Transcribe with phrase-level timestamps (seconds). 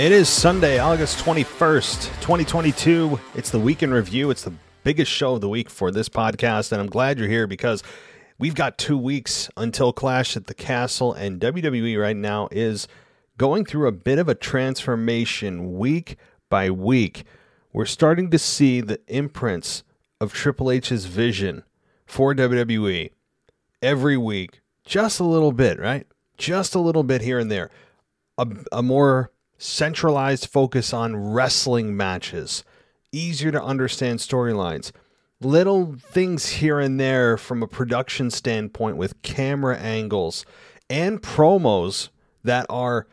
[0.00, 3.20] It is Sunday, August 21st, 2022.
[3.34, 4.30] It's the weekend review.
[4.30, 7.46] It's the biggest show of the week for this podcast, and I'm glad you're here
[7.46, 7.82] because
[8.38, 12.88] we've got two weeks until Clash at the Castle, and WWE right now is
[13.36, 16.16] going through a bit of a transformation week
[16.48, 17.24] by week.
[17.70, 19.84] We're starting to see the imprints
[20.18, 21.62] of Triple H's vision
[22.06, 23.10] for WWE
[23.82, 26.06] every week, just a little bit, right?
[26.38, 27.68] Just a little bit here and there.
[28.38, 32.64] A, a more centralized focus on wrestling matches,
[33.12, 34.90] easier to understand storylines,
[35.40, 40.46] little things here and there from a production standpoint with camera angles
[40.88, 42.08] and promos
[42.42, 43.06] that are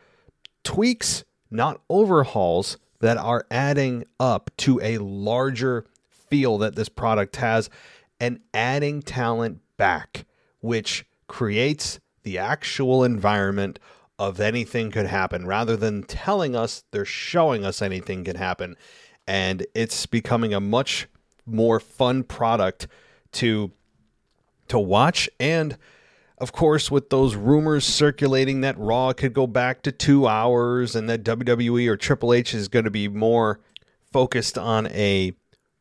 [0.64, 7.68] tweaks, not overhauls, that are adding up to a larger feel that this product has
[8.18, 10.24] and adding talent back,
[10.60, 13.78] which creates the actual environment
[14.18, 15.46] of anything could happen.
[15.46, 18.76] Rather than telling us they're showing us anything can happen.
[19.26, 21.06] And it's becoming a much
[21.46, 22.88] more fun product
[23.32, 23.70] to
[24.68, 25.30] to watch.
[25.38, 25.78] And
[26.38, 31.08] of course with those rumors circulating that raw could go back to 2 hours and
[31.08, 33.60] that WWE or Triple H is going to be more
[34.12, 35.32] focused on a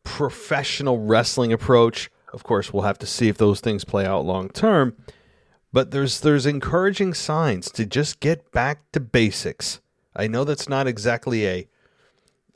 [0.03, 4.49] professional wrestling approach of course we'll have to see if those things play out long
[4.49, 4.95] term
[5.77, 9.79] but there's there's encouraging signs to just get back to basics.
[10.15, 11.67] I know that's not exactly a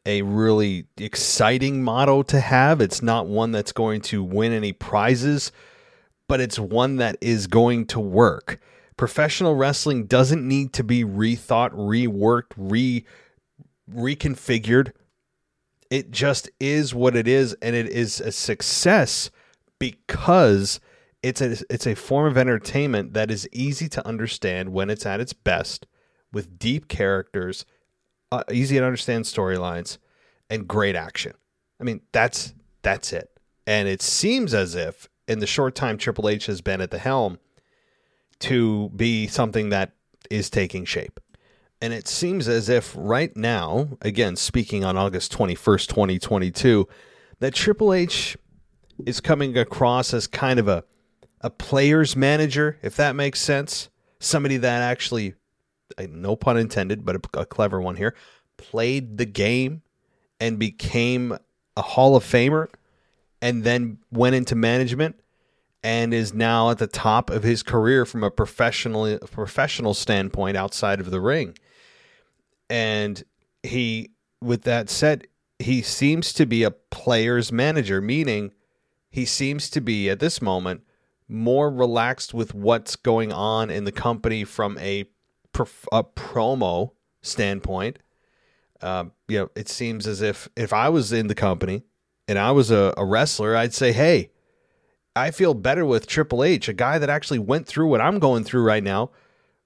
[0.08, 2.82] a really exciting motto to have.
[2.82, 5.52] It's not one that's going to win any prizes,
[6.28, 8.60] but it's one that is going to work.
[8.98, 13.06] Professional wrestling doesn't need to be rethought, reworked, re
[13.88, 14.94] reconfigured.
[15.92, 19.30] It just is what it is and it is a success
[19.78, 20.80] because
[21.24, 25.20] it's a it's a form of entertainment that is easy to understand when it's at
[25.20, 25.86] its best
[26.32, 27.66] with deep characters
[28.32, 29.98] uh, easy to understand storylines
[30.50, 31.34] and great action.
[31.80, 33.30] I mean that's that's it.
[33.68, 36.98] And it seems as if in the short time triple h has been at the
[36.98, 37.40] helm
[38.40, 39.94] to be something that
[40.30, 41.20] is taking shape.
[41.84, 46.88] And it seems as if right now again speaking on august 21st 2022
[47.40, 48.38] that triple h
[49.06, 50.84] is coming across as kind of a
[51.41, 53.90] a player's manager, if that makes sense.
[54.19, 55.34] Somebody that actually,
[55.97, 58.16] uh, no pun intended, but a, a clever one here,
[58.57, 59.81] played the game
[60.40, 61.38] and became
[61.75, 62.68] a Hall of Famer
[63.41, 65.19] and then went into management
[65.84, 71.00] and is now at the top of his career from a professional professional standpoint outside
[71.00, 71.57] of the ring.
[72.69, 73.24] And
[73.63, 75.28] he with that said,
[75.59, 78.51] he seems to be a player's manager, meaning
[79.09, 80.81] he seems to be at this moment
[81.31, 85.06] more relaxed with what's going on in the company from a,
[85.92, 88.00] a promo standpoint.
[88.81, 91.84] Uh, you know, it seems as if if I was in the company
[92.28, 94.31] and I was a, a wrestler, I'd say, "Hey,
[95.16, 98.44] I feel better with Triple H, a guy that actually went through what I'm going
[98.44, 99.12] through right now,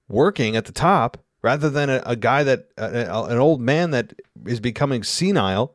[0.08, 4.12] working at the top, rather than a, a guy that a, an old man that
[4.44, 5.74] is becoming senile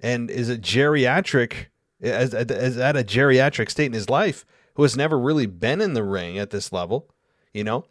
[0.00, 1.66] and is a geriatric
[2.02, 4.44] as, as at a geriatric state in his life."
[4.74, 7.08] Who has never really been in the ring at this level,
[7.52, 7.84] you know?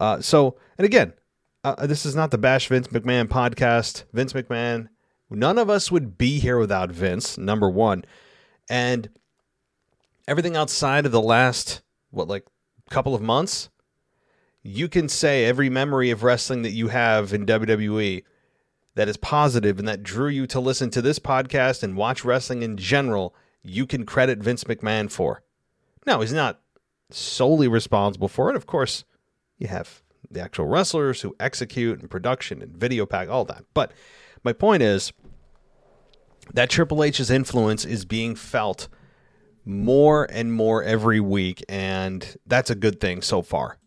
[0.00, 1.12] Uh, so, and again,
[1.62, 4.04] uh, this is not the Bash Vince McMahon podcast.
[4.12, 4.88] Vince McMahon,
[5.30, 8.04] none of us would be here without Vince, number one.
[8.68, 9.08] And
[10.28, 12.44] everything outside of the last, what, like
[12.90, 13.70] couple of months,
[14.62, 18.24] you can say every memory of wrestling that you have in WWE
[18.94, 22.62] that is positive and that drew you to listen to this podcast and watch wrestling
[22.62, 25.42] in general, you can credit Vince McMahon for.
[26.06, 26.60] Now, he's not
[27.10, 28.56] solely responsible for it.
[28.56, 29.04] Of course,
[29.58, 33.64] you have the actual wrestlers who execute and production and video pack, all that.
[33.72, 33.92] But
[34.42, 35.12] my point is
[36.52, 38.88] that Triple H's influence is being felt
[39.64, 43.78] more and more every week, and that's a good thing so far.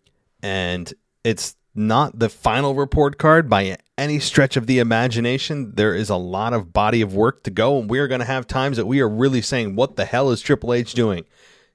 [0.42, 0.92] And
[1.24, 5.74] it's not the final report card by any stretch of the imagination.
[5.75, 8.25] There is a lot of body of work to go, and we are going to
[8.25, 11.25] have times that we are really saying, What the hell is Triple H doing?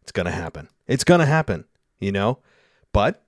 [0.02, 0.68] It's going to happen.
[0.86, 1.64] It's going to happen,
[1.98, 2.38] you know?
[2.92, 3.24] But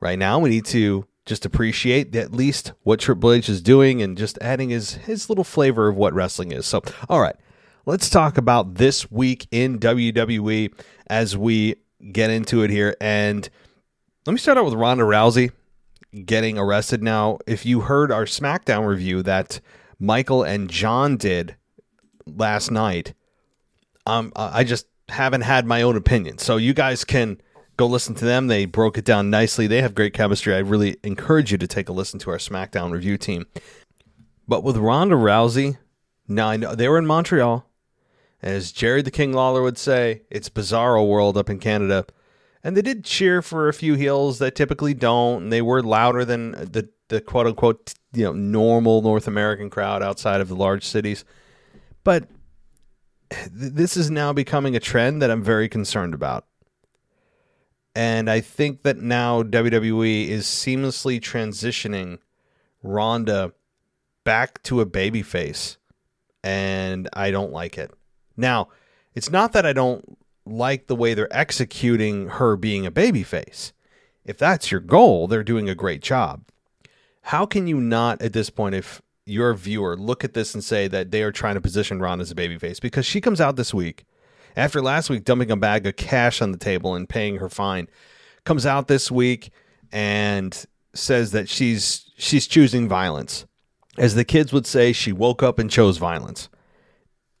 [0.00, 4.16] right now we need to just appreciate at least what Triple H is doing and
[4.16, 6.66] just adding his his little flavor of what wrestling is.
[6.66, 7.36] So, all right,
[7.86, 10.72] let's talk about this week in WWE
[11.08, 11.76] as we
[12.12, 12.96] get into it here.
[13.00, 13.48] And
[14.26, 15.52] let me start out with Ronda Rousey
[16.24, 17.02] getting arrested.
[17.02, 19.60] Now, if you heard our SmackDown review that
[19.98, 21.56] Michael and John did
[22.26, 23.14] last night,
[24.06, 26.38] um, I just haven't had my own opinion.
[26.38, 27.40] So you guys can
[27.76, 28.46] go listen to them.
[28.46, 29.66] They broke it down nicely.
[29.66, 30.54] They have great chemistry.
[30.54, 33.46] I really encourage you to take a listen to our SmackDown review team.
[34.46, 35.78] But with Ronda Rousey,
[36.28, 37.66] now I know they were in Montreal.
[38.42, 42.06] As Jerry the King Lawler would say, it's bizarro world up in Canada.
[42.62, 46.24] And they did cheer for a few heels that typically don't, and they were louder
[46.24, 50.84] than the, the quote unquote you know normal North American crowd outside of the large
[50.84, 51.24] cities.
[52.04, 52.28] But
[53.50, 56.46] this is now becoming a trend that I'm very concerned about.
[57.94, 62.18] And I think that now WWE is seamlessly transitioning
[62.82, 63.52] Ronda
[64.24, 65.76] back to a babyface.
[66.42, 67.90] And I don't like it.
[68.36, 68.68] Now,
[69.14, 70.16] it's not that I don't
[70.46, 73.72] like the way they're executing her being a babyface.
[74.24, 76.44] If that's your goal, they're doing a great job.
[77.22, 80.88] How can you not, at this point, if your viewer look at this and say
[80.88, 82.80] that they are trying to position Ron as a babyface?
[82.80, 84.04] Because she comes out this week
[84.56, 87.88] after last week dumping a bag of cash on the table and paying her fine.
[88.44, 89.50] Comes out this week
[89.92, 93.46] and says that she's she's choosing violence.
[93.98, 96.48] As the kids would say, she woke up and chose violence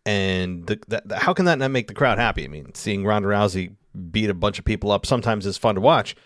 [0.06, 2.44] and the, the, how can that not make the crowd happy?
[2.44, 3.76] I mean, seeing Ronda Rousey
[4.10, 6.16] beat a bunch of people up sometimes is fun to watch.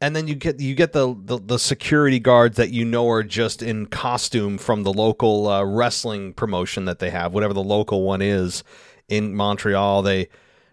[0.00, 3.24] And then you get you get the, the, the security guards that you know are
[3.24, 8.02] just in costume from the local uh, wrestling promotion that they have, whatever the local
[8.02, 8.62] one is
[9.08, 10.02] in Montreal.
[10.02, 10.28] They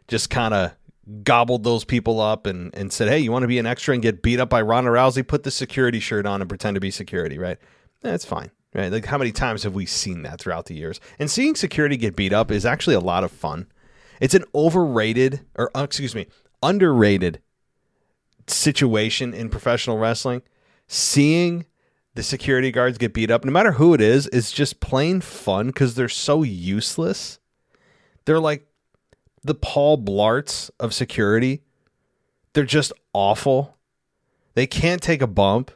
[0.08, 0.74] just kind of
[1.24, 4.04] gobbled those people up and, and said, "Hey, you want to be an extra and
[4.04, 5.28] get beat up by Ronda Rousey?
[5.28, 7.58] Put the security shirt on and pretend to be security." Right?
[8.02, 8.52] That's fine.
[8.76, 8.92] Right?
[8.92, 11.00] Like how many times have we seen that throughout the years?
[11.18, 13.68] And seeing security get beat up is actually a lot of fun.
[14.22, 16.28] It's an overrated or uh, excuse me,
[16.62, 17.42] underrated
[18.48, 20.42] situation in professional wrestling.
[20.88, 21.66] Seeing
[22.14, 25.68] the security guards get beat up, no matter who it is, is just plain fun
[25.68, 27.40] because they're so useless.
[28.26, 28.68] They're like
[29.44, 31.62] the Paul Blarts of security.
[32.54, 33.78] They're just awful.
[34.54, 35.72] They can't take a bump.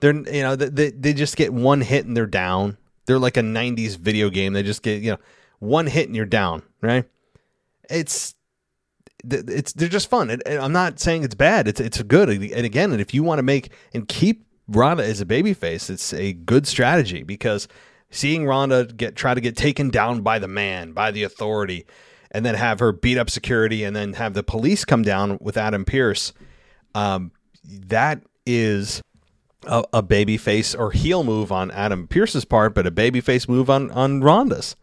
[0.00, 2.76] They're you know they they just get one hit and they're down.
[3.06, 4.52] They're like a '90s video game.
[4.52, 5.18] They just get you know
[5.60, 6.62] one hit and you're down.
[6.80, 7.04] Right?
[7.88, 8.34] It's
[9.28, 10.30] it's they're just fun.
[10.30, 11.68] And I'm not saying it's bad.
[11.68, 12.28] It's it's good.
[12.28, 16.12] And again, and if you want to make and keep Ronda as a babyface, it's
[16.12, 17.68] a good strategy because
[18.10, 21.86] seeing Ronda get try to get taken down by the man, by the authority,
[22.30, 25.56] and then have her beat up security, and then have the police come down with
[25.56, 26.32] Adam Pearce,
[26.94, 27.32] um,
[27.64, 29.02] that is
[29.66, 33.48] a, a baby face or heel move on Adam Pearce's part, but a baby face
[33.48, 34.76] move on on Ronda's.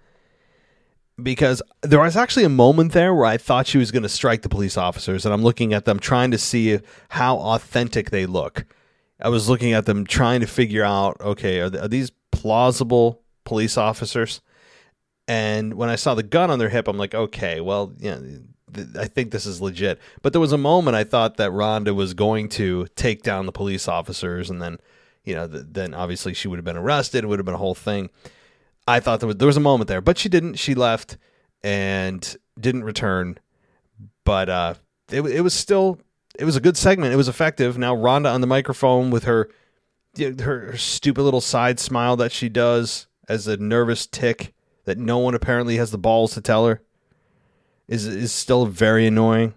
[1.24, 4.42] Because there was actually a moment there where I thought she was going to strike
[4.42, 6.80] the police officers, and I'm looking at them trying to see
[7.10, 8.66] how authentic they look.
[9.22, 13.78] I was looking at them trying to figure out, okay, are, are these plausible police
[13.78, 14.42] officers?
[15.28, 18.20] And when I saw the gun on their hip, I'm like, okay, well, yeah,
[18.98, 20.00] I think this is legit.
[20.22, 23.52] But there was a moment I thought that Ronda was going to take down the
[23.52, 24.78] police officers, and then,
[25.24, 27.24] you know, then obviously she would have been arrested.
[27.24, 28.10] It would have been a whole thing.
[28.88, 30.56] I thought there was, there was a moment there, but she didn't.
[30.56, 31.18] She left
[31.64, 33.38] and didn't return.
[34.24, 34.74] But uh,
[35.12, 36.00] it it was still
[36.38, 37.14] it was a good segment.
[37.14, 37.78] It was effective.
[37.78, 39.50] Now Ronda on the microphone with her
[40.18, 44.54] her, her stupid little side smile that she does as a nervous tick
[44.86, 46.82] that no one apparently has the balls to tell her
[47.88, 49.54] is is still very annoying.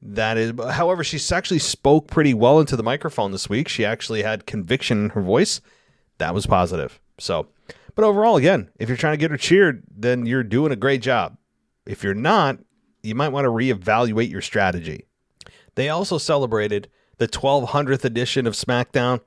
[0.00, 3.68] That is, however, she actually spoke pretty well into the microphone this week.
[3.68, 5.60] She actually had conviction in her voice.
[6.18, 7.00] That was positive.
[7.18, 7.48] So,
[7.94, 11.02] but overall, again, if you're trying to get her cheered, then you're doing a great
[11.02, 11.36] job.
[11.86, 12.58] If you're not,
[13.02, 15.06] you might want to reevaluate your strategy.
[15.74, 19.20] They also celebrated the 1200th edition of SmackDown.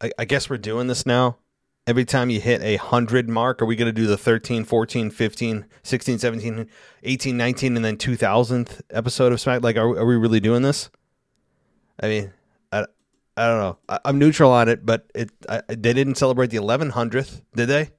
[0.00, 1.38] I, I guess we're doing this now
[1.86, 5.10] every time you hit a 100 mark are we going to do the 13 14
[5.10, 6.68] 15 16 17
[7.02, 10.90] 18 19 and then 2000th episode of smack like are, are we really doing this
[12.00, 12.32] i mean
[13.36, 16.58] i, don't know I, am neutral on it but it I, they didn't celebrate the
[16.58, 17.90] 1100th did they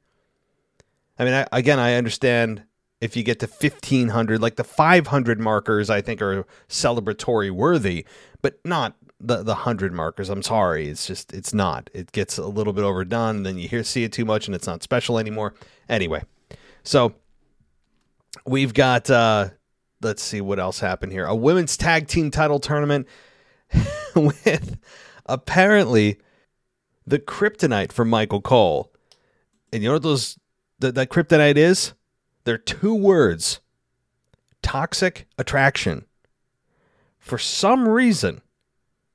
[1.18, 2.64] i mean I, again i understand
[3.02, 8.06] if you get to 1500 like the 500 markers i think are celebratory worthy
[8.42, 10.30] but not the the hundred markers.
[10.30, 11.90] I'm sorry, it's just it's not.
[11.94, 13.38] It gets a little bit overdone.
[13.38, 15.54] And Then you hear see it too much, and it's not special anymore.
[15.90, 16.24] Anyway,
[16.84, 17.16] so
[18.46, 19.10] we've got.
[19.10, 19.50] uh
[20.02, 21.26] Let's see what else happened here.
[21.26, 23.08] A women's tag team title tournament
[24.16, 24.78] with
[25.26, 26.18] apparently
[27.06, 28.92] the kryptonite for Michael Cole.
[29.72, 30.38] And you know what those
[30.80, 31.94] that, that kryptonite is?
[32.44, 33.60] They're two words.
[34.62, 36.06] Toxic attraction.
[37.20, 38.42] For some reason,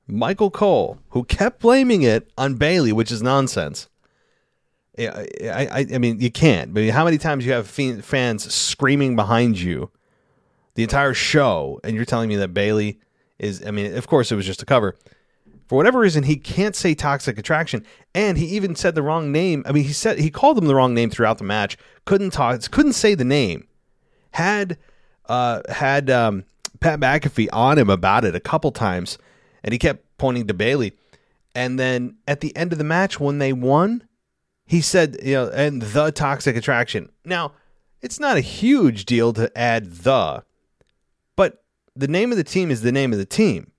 [0.07, 3.87] Michael Cole, who kept blaming it on Bayley, which is nonsense.
[4.99, 6.73] I, I, I mean, you can't.
[6.73, 9.89] But how many times you have fans screaming behind you
[10.75, 12.99] the entire show, and you're telling me that Bayley
[13.39, 13.65] is?
[13.65, 14.97] I mean, of course, it was just a cover.
[15.71, 19.63] For whatever reason, he can't say toxic attraction, and he even said the wrong name.
[19.65, 21.77] I mean, he said he called them the wrong name throughout the match.
[22.03, 23.69] Couldn't talk, couldn't say the name.
[24.31, 24.77] Had
[25.27, 26.43] uh, had um,
[26.81, 29.17] Pat McAfee on him about it a couple times,
[29.63, 30.91] and he kept pointing to Bayley.
[31.55, 34.05] And then at the end of the match, when they won,
[34.65, 37.13] he said, you know, and the toxic attraction.
[37.23, 37.53] Now,
[38.01, 40.43] it's not a huge deal to add the,
[41.37, 41.63] but
[41.95, 43.71] the name of the team is the name of the team.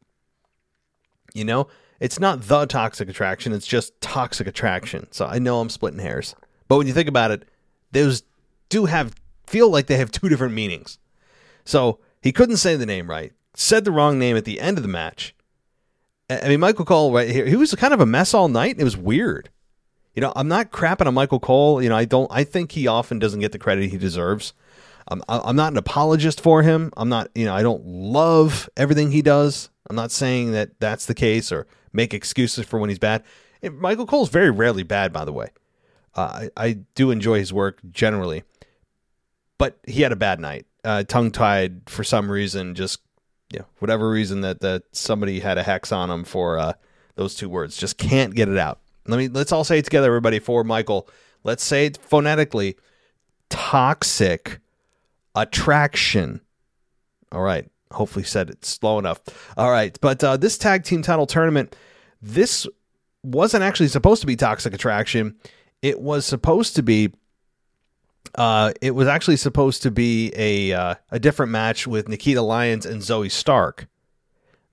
[1.35, 1.69] You know,
[2.03, 5.07] it's not the toxic attraction, it's just toxic attraction.
[5.13, 6.35] So I know I'm splitting hairs.
[6.67, 7.45] But when you think about it,
[7.93, 8.25] those
[8.69, 9.15] do have
[9.47, 10.99] feel like they have two different meanings.
[11.65, 14.83] So he couldn't say the name right, said the wrong name at the end of
[14.83, 15.33] the match.
[16.29, 18.81] I mean, Michael Cole, right here, he was kind of a mess all night.
[18.81, 19.49] It was weird.
[20.17, 21.81] You know, I'm not crapping on Michael Cole.
[21.81, 22.31] You know, I don't.
[22.33, 24.55] I think he often doesn't get the credit he deserves.
[25.07, 26.91] I'm, I'm not an apologist for him.
[26.97, 27.29] I'm not.
[27.37, 29.71] You know, I don't love everything he does.
[29.89, 33.23] I'm not saying that that's the case or make excuses for when he's bad.
[33.63, 35.49] And Michael Cole's very rarely bad, by the way.
[36.15, 38.43] Uh, I, I do enjoy his work generally,
[39.59, 40.67] but he had a bad night.
[40.85, 43.01] Uh, tongue tied for some reason, just
[43.53, 46.73] you know, whatever reason that that somebody had a hex on him for uh,
[47.15, 48.81] those two words, just can't get it out.
[49.07, 50.39] Let me let's all say it together, everybody.
[50.39, 51.09] For Michael,
[51.45, 52.77] let's say it phonetically:
[53.49, 54.61] toxic
[55.35, 56.41] attraction.
[57.31, 59.21] All right, hopefully said it slow enough.
[59.57, 61.77] All right, but uh, this tag team title tournament,
[62.21, 62.67] this
[63.23, 65.37] wasn't actually supposed to be Toxic Attraction.
[65.81, 67.13] It was supposed to be.
[68.35, 72.87] Uh, it was actually supposed to be a uh, a different match with Nikita Lyons
[72.87, 73.89] and Zoey Stark.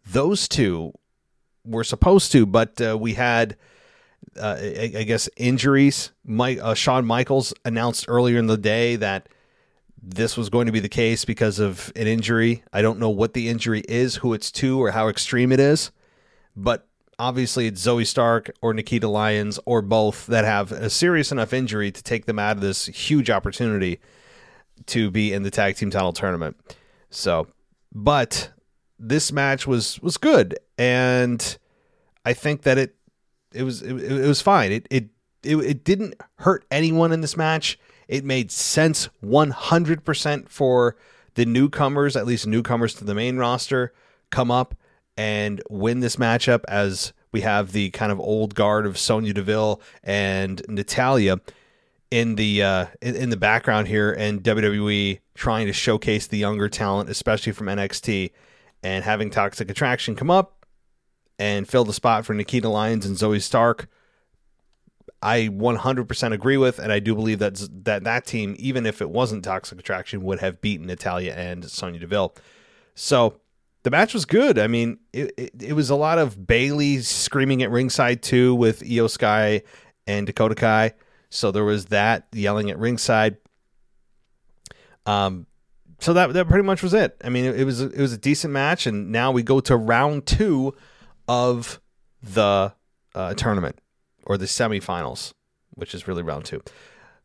[0.06, 0.94] Those two
[1.66, 3.58] were supposed to, but uh, we had,
[4.40, 6.12] uh, I, I, guess, injuries.
[6.26, 9.30] Mike uh, Shawn Michaels announced earlier in the day that
[10.02, 12.64] this was going to be the case because of an injury.
[12.72, 15.92] I don't know what the injury is, who it's to, or how extreme it is,
[16.56, 16.88] but
[17.18, 21.92] obviously it's Zoey Stark or Nikita Lyons or both that have a serious enough injury
[21.92, 24.00] to take them out of this huge opportunity
[24.88, 26.58] to be in the tag team title tournament.
[27.10, 27.48] So,
[27.94, 28.52] but
[28.98, 31.58] this match was was good, and
[32.26, 32.96] I think that it
[33.54, 34.72] it was it, it was fine.
[34.72, 35.10] It, it
[35.44, 37.78] it it didn't hurt anyone in this match.
[38.10, 40.98] It made sense 100% for
[41.36, 43.94] the newcomers, at least newcomers to the main roster,
[44.32, 44.74] come up
[45.16, 49.80] and win this matchup as we have the kind of old guard of Sonya Deville
[50.04, 51.40] and Natalya
[52.10, 56.68] in the uh, in, in, the background here, and WWE trying to showcase the younger
[56.68, 58.32] talent, especially from NXT,
[58.82, 60.66] and having Toxic Attraction come up
[61.38, 63.88] and fill the spot for Nikita Lyons and Zoey Stark.
[65.22, 69.10] I 100% agree with, and I do believe that that that team, even if it
[69.10, 72.36] wasn't Toxic Attraction, would have beaten Natalya and Sonya Deville.
[72.96, 73.40] So
[73.84, 74.58] the match was good.
[74.58, 78.82] I mean, it, it, it was a lot of Bayley screaming at ringside too with
[78.82, 79.64] Iyo Sky
[80.08, 80.94] and Dakota Kai.
[81.30, 83.38] So there was that yelling at ringside.
[85.06, 85.48] Um,
[86.00, 87.18] so that that pretty much was it.
[87.26, 89.76] I mean, it, it was it was a decent match, and now we go to
[89.76, 90.76] round two
[91.28, 91.82] of
[92.24, 92.74] the
[93.14, 93.80] uh, tournament
[94.30, 95.34] or the semifinals,
[95.72, 96.62] which is really round two.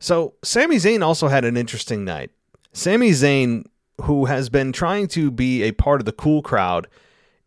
[0.00, 2.30] So Sami Zayn also had an interesting night.
[2.72, 3.66] Sami Zayn,
[4.02, 6.88] who has been trying to be a part of the cool crowd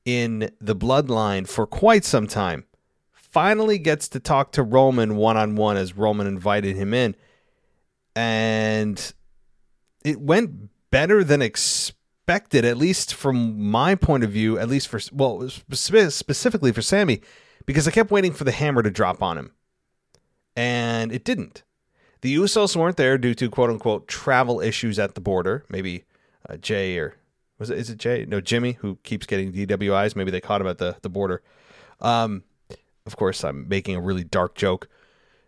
[0.05, 2.63] in the bloodline for quite some time,
[3.11, 7.15] finally gets to talk to Roman one on one as Roman invited him in.
[8.15, 9.13] And
[10.05, 14.99] it went better than expected, at least from my point of view, at least for,
[15.11, 17.21] well, specifically for Sami
[17.67, 19.51] because I kept waiting for the hammer to drop on him.
[20.55, 21.61] And it didn't.
[22.21, 25.63] The Usos weren't there due to quote unquote travel issues at the border.
[25.69, 26.05] Maybe
[26.49, 27.15] uh, Jey or
[27.59, 28.25] was it is it Jey?
[28.27, 30.15] No, Jimmy who keeps getting DWIs.
[30.15, 31.43] Maybe they caught him at the the border.
[32.01, 32.43] Um,
[33.05, 34.87] of course, I'm making a really dark joke.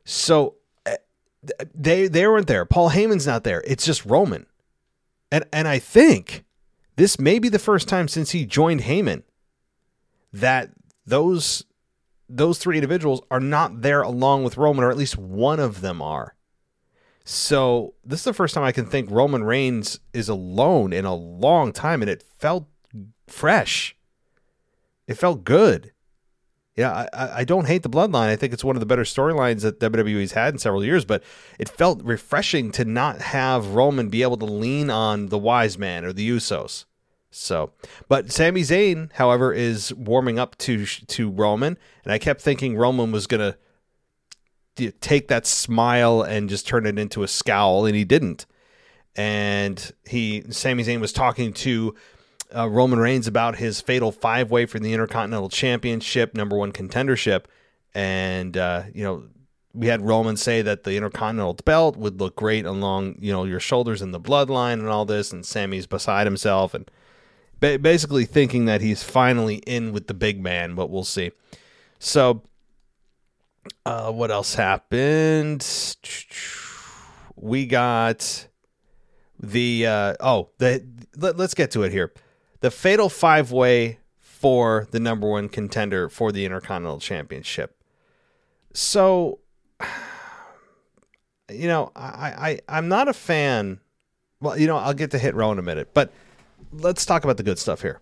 [0.06, 0.96] So uh,
[1.74, 2.66] they they weren't there.
[2.66, 3.64] Paul Heyman's not there.
[3.66, 4.46] It's just Roman,
[5.32, 6.46] and and I think
[6.98, 9.24] this may be the first time since he joined Heyman
[10.32, 10.70] that
[11.06, 11.64] those
[12.30, 16.02] those three individuals are not there along with Roman, or at least one of them
[16.02, 16.36] are.
[17.26, 21.14] So this is the first time I can think Roman Reigns is alone in a
[21.14, 22.68] long time, and it felt
[23.28, 23.96] fresh.
[25.08, 25.92] It felt good.
[26.76, 28.30] Yeah, I, I don't hate the bloodline.
[28.30, 31.24] I think it's one of the better storylines that WWE's had in several years, but
[31.60, 36.06] it felt refreshing to not have Roman be able to lean on the wise man
[36.06, 36.86] or the Usos.
[37.32, 37.74] So,
[38.08, 43.12] but Sami Zayn, however, is warming up to to Roman, and I kept thinking Roman
[43.12, 43.56] was gonna
[45.02, 48.46] take that smile and just turn it into a scowl, and he didn't.
[49.16, 51.96] And he, Sami Zayn, was talking to
[52.56, 57.46] uh, Roman Reigns about his fatal five way for the Intercontinental Championship, number one contendership,
[57.94, 59.24] and uh, you know
[59.74, 63.60] we had Roman say that the Intercontinental belt would look great along you know your
[63.60, 66.90] shoulders in the bloodline and all this, and Sami's beside himself and
[67.60, 71.32] basically thinking that he's finally in with the big man, but we'll see.
[72.00, 72.44] So,
[73.86, 75.66] uh, what else happened?
[77.36, 78.48] We got
[79.40, 80.86] the uh, oh the
[81.18, 82.14] let, us get to it here.
[82.62, 87.82] The fatal five way for the number one contender for the Intercontinental Championship.
[88.74, 89.40] So,
[91.52, 93.80] you know, I, I I'm not a fan.
[94.42, 96.14] Well, you know, I'll get to hit row in a minute, but
[96.72, 98.02] let's talk about the good stuff here.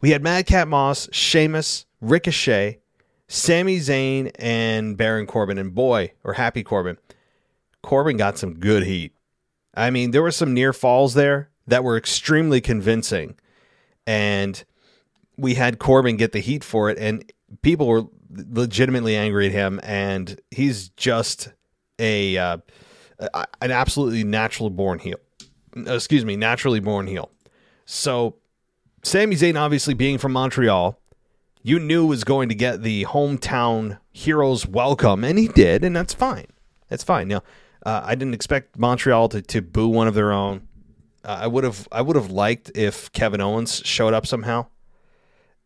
[0.00, 2.78] We had Madcap Moss, Sheamus, Ricochet,
[3.26, 5.58] Sami Zayn, and Baron Corbin.
[5.58, 6.98] And boy, or Happy Corbin,
[7.82, 9.12] Corbin got some good heat.
[9.74, 13.36] I mean, there were some near falls there that were extremely convincing.
[14.06, 14.62] And
[15.36, 16.98] we had Corbin get the heat for it.
[16.98, 17.30] And
[17.62, 19.80] people were legitimately angry at him.
[19.82, 21.52] And he's just
[21.98, 22.58] a uh,
[23.60, 25.18] an absolutely naturally born heel.
[25.76, 27.30] Excuse me, naturally born heel.
[27.90, 28.36] So,
[29.02, 31.00] Sami Zayn, obviously being from Montreal,
[31.62, 36.12] you knew was going to get the hometown heroes welcome, and he did, and that's
[36.12, 36.48] fine.
[36.90, 37.28] That's fine.
[37.28, 37.42] Now,
[37.86, 40.68] uh, I didn't expect Montreal to, to boo one of their own.
[41.24, 44.66] Uh, I would have I would have liked if Kevin Owens showed up somehow,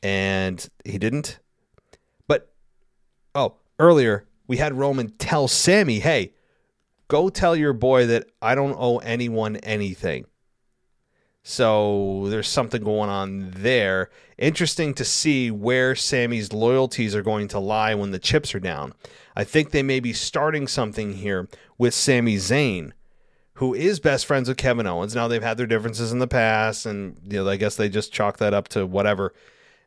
[0.01, 1.41] and he didn't.
[2.29, 2.53] But
[3.35, 6.35] oh, earlier we had Roman tell Sami, "Hey,
[7.09, 10.27] go tell your boy that I don't owe anyone anything."
[11.43, 14.11] So there's something going on there.
[14.39, 18.95] Interesting to see where Sami's loyalties are going to lie when the chips are down.
[19.35, 22.93] I think they may be starting something here with Sami Zayn,
[23.55, 25.17] who is best friends with Kevin Owens.
[25.17, 28.13] Now they've had their differences in the past, and you know I guess they just
[28.13, 29.35] chalk that up to whatever.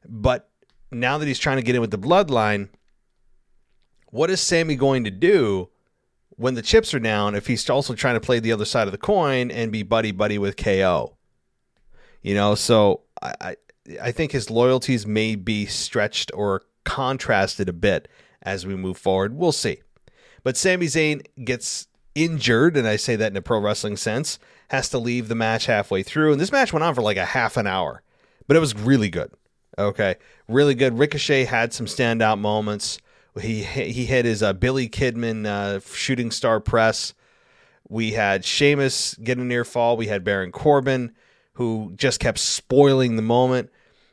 [0.07, 0.49] But
[0.91, 2.67] now that he's trying to get in with the bloodline,
[4.07, 5.69] what is Sami going to do
[6.31, 8.91] when the chips are down if he's also trying to play the other side of
[8.91, 11.14] the coin and be buddy buddy with KO?
[12.25, 13.55] You know, so I,
[14.01, 18.07] I think his loyalties may be stretched or contrasted a bit
[18.41, 19.35] as we move forward.
[19.35, 19.83] We'll see.
[20.43, 24.89] But Sami Zayn gets injured, and I say that in a pro wrestling sense, has
[24.89, 26.31] to leave the match halfway through.
[26.31, 28.01] And this match went on for like a half an hour,
[28.47, 29.29] but it was really good.
[29.77, 30.15] Okay,
[30.47, 30.97] really good.
[30.97, 32.97] Ricochet had some standout moments.
[33.39, 37.13] He he hit his uh, Billy Kidman uh, shooting star press.
[37.87, 39.95] We had Sheamus get a near fall.
[39.95, 41.11] We had Baron Corbin
[41.55, 43.69] who just kept spoiling the moment.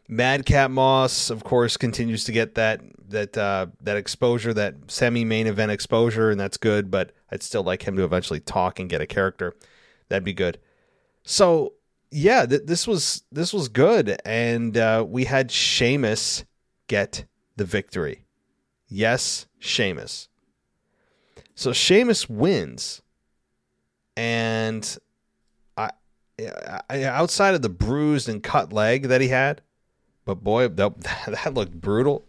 [0.09, 5.47] Madcap Moss, of course, continues to get that that uh, that exposure, that semi main
[5.47, 6.91] event exposure, and that's good.
[6.91, 9.55] But I'd still like him to eventually talk and get a character.
[10.09, 10.59] That'd be good.
[11.25, 11.75] So
[12.11, 16.45] yeah, th- this was this was good, and uh, we had Sheamus
[16.89, 17.25] get
[17.57, 18.27] the victory.
[18.89, 20.29] Yes, Sheamus.
[21.55, 23.03] So Sheamus wins,
[24.17, 24.99] and
[26.91, 29.61] outside of the bruised and cut leg that he had,
[30.25, 32.25] but boy, that, that looked brutal.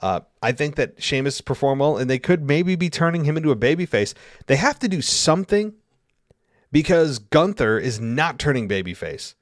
[0.00, 3.50] Uh, I think that Sheamus performed well, and they could maybe be turning him into
[3.50, 4.14] a babyface.
[4.46, 5.74] They have to do something
[6.72, 9.34] because Gunther is not turning babyface.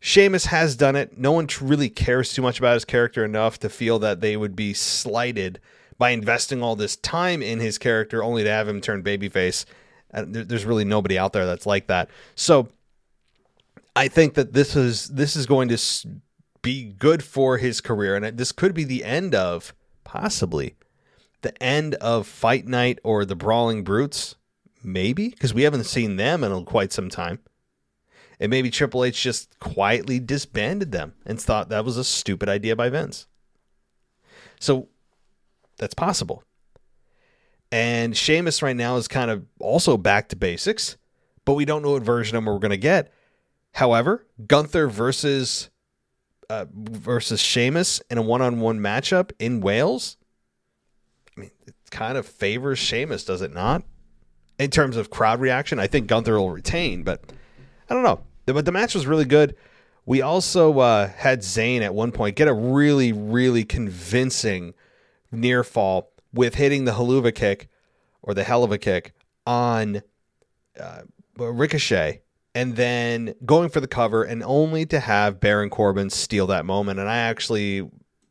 [0.00, 1.18] Sheamus has done it.
[1.18, 4.54] No one really cares too much about his character enough to feel that they would
[4.54, 5.60] be slighted
[5.98, 9.64] by investing all this time in his character only to have him turn babyface.
[10.12, 12.10] There's really nobody out there that's like that.
[12.34, 12.68] So
[13.96, 15.78] I think that this is this is going to
[16.62, 20.76] be good for his career, and this could be the end of possibly
[21.42, 24.34] the end of Fight Night or the Brawling Brutes,
[24.82, 27.38] maybe because we haven't seen them in quite some time.
[28.40, 32.74] And maybe Triple H just quietly disbanded them and thought that was a stupid idea
[32.74, 33.26] by Vince.
[34.58, 34.88] So
[35.76, 36.42] that's possible.
[37.70, 40.96] And Sheamus right now is kind of also back to basics,
[41.44, 43.12] but we don't know what version of him we're going to get.
[43.74, 45.70] However, Gunther versus
[46.48, 50.16] uh, versus Sheamus in a one-on-one matchup in Wales,
[51.36, 53.82] I mean, it kind of favors Sheamus, does it not?
[54.58, 57.32] In terms of crowd reaction, I think Gunther will retain, but
[57.90, 58.20] I don't know.
[58.46, 59.56] But the match was really good.
[60.06, 64.74] We also uh, had Zayn at one point get a really, really convincing
[65.32, 67.68] near fall with hitting the helluva kick
[68.22, 69.14] or the hell of a kick
[69.46, 70.02] on
[70.78, 71.02] uh,
[71.36, 72.20] Ricochet
[72.54, 77.00] and then going for the cover and only to have Baron Corbin steal that moment.
[77.00, 77.88] And I actually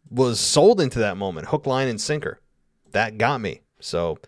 [0.10, 2.40] was sold into that moment, hook, line, and sinker.
[2.92, 3.62] That got me.
[3.80, 4.20] So,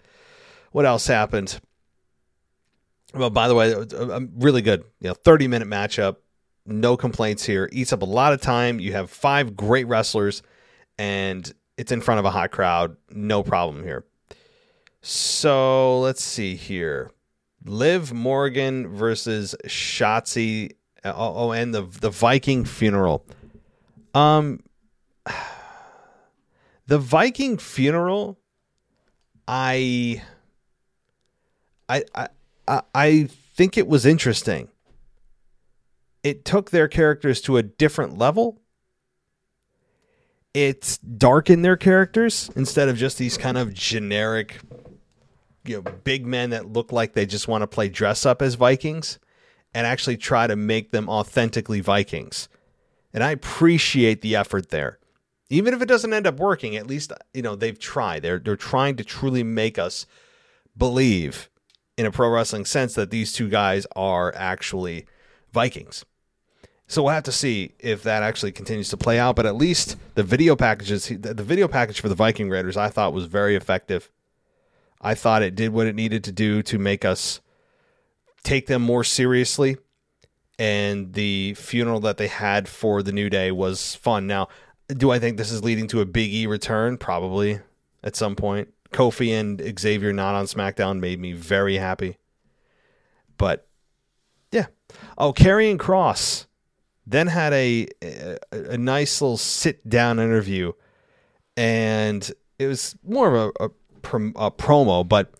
[0.71, 1.59] what else happened?
[3.13, 4.83] Well, by the way, uh, uh, um, really good.
[4.99, 6.17] You know, 30 minute matchup.
[6.65, 7.69] No complaints here.
[7.71, 8.79] Eats up a lot of time.
[8.79, 10.41] You have five great wrestlers,
[10.97, 12.97] and it's in front of a hot crowd.
[13.11, 14.03] No problem here.
[15.01, 17.11] So let's see here.
[17.65, 20.71] Liv Morgan versus Shotzi.
[21.03, 23.25] Uh, oh, oh, and the the Viking funeral.
[24.13, 24.61] Um,
[26.87, 28.39] the Viking funeral.
[29.47, 30.21] I.
[31.87, 32.03] I
[32.67, 34.69] I I think it was interesting.
[36.23, 38.61] It took their characters to a different level.
[40.55, 44.59] It's darkened their characters instead of just these kind of generic
[45.67, 48.55] you know big men that look like they just want to play dress up as
[48.55, 49.19] Vikings
[49.73, 52.47] and actually try to make them authentically Vikings.
[53.13, 54.99] And I appreciate the effort there.
[55.49, 58.23] Even if it doesn't end up working, at least you know they've tried.
[58.23, 60.05] They're they're trying to truly make us
[60.77, 61.49] believe
[61.97, 65.05] in a pro wrestling sense that these two guys are actually
[65.53, 66.03] Vikings.
[66.87, 69.35] So we'll have to see if that actually continues to play out.
[69.35, 73.13] But at least the video packages, the video package for the Viking Raiders, I thought
[73.13, 74.11] was very effective.
[75.01, 77.41] I thought it did what it needed to do to make us
[78.43, 79.77] take them more seriously.
[80.57, 84.25] And the funeral that they had for the New Day was fun.
[84.25, 84.47] Now,
[84.87, 86.97] do I think this is leading to a Big E return?
[86.97, 87.59] Probably
[88.03, 88.69] at some point.
[88.91, 92.17] Kofi and Xavier not on SmackDown made me very happy.
[93.37, 93.67] But
[94.51, 94.67] yeah.
[95.17, 96.45] Oh, Karrion Kross
[97.05, 100.71] then had a, a, a nice little sit down interview,
[101.57, 103.69] and it was more of a, a
[104.05, 105.33] prom- uh, promo, but